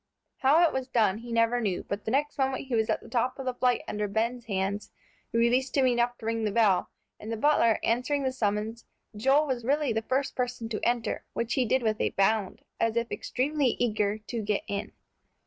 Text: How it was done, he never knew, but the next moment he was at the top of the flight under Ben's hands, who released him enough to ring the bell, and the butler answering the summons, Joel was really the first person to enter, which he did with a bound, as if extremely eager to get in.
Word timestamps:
How 0.39 0.65
it 0.65 0.73
was 0.73 0.87
done, 0.87 1.19
he 1.19 1.31
never 1.31 1.61
knew, 1.61 1.83
but 1.87 2.05
the 2.05 2.09
next 2.09 2.35
moment 2.39 2.65
he 2.65 2.73
was 2.73 2.89
at 2.89 3.01
the 3.01 3.07
top 3.07 3.37
of 3.37 3.45
the 3.45 3.53
flight 3.53 3.83
under 3.87 4.07
Ben's 4.07 4.45
hands, 4.45 4.89
who 5.31 5.37
released 5.37 5.77
him 5.77 5.85
enough 5.85 6.17
to 6.17 6.25
ring 6.25 6.43
the 6.43 6.49
bell, 6.49 6.89
and 7.19 7.31
the 7.31 7.37
butler 7.37 7.77
answering 7.83 8.23
the 8.23 8.31
summons, 8.31 8.85
Joel 9.15 9.45
was 9.45 9.63
really 9.63 9.93
the 9.93 10.01
first 10.01 10.35
person 10.35 10.69
to 10.69 10.79
enter, 10.81 11.23
which 11.33 11.53
he 11.53 11.65
did 11.65 11.83
with 11.83 12.01
a 12.01 12.09
bound, 12.09 12.61
as 12.79 12.95
if 12.97 13.11
extremely 13.11 13.75
eager 13.77 14.17
to 14.17 14.41
get 14.41 14.63
in. 14.65 14.91